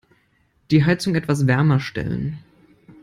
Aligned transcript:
Die 0.71 0.83
Heizung 0.83 1.13
etwas 1.13 1.45
wärmer 1.45 1.79
stellen. 1.79 2.39